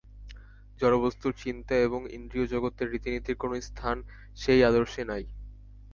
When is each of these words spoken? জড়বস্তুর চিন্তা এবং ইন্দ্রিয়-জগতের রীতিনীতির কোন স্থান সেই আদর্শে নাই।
জড়বস্তুর 0.79 1.33
চিন্তা 1.37 1.75
এবং 1.79 2.01
ইন্দ্রিয়-জগতের 2.11 2.91
রীতিনীতির 2.91 3.35
কোন 3.35 3.51
স্থান 3.61 3.97
সেই 4.37 4.61
আদর্শে 4.63 5.03
নাই। 5.05 5.23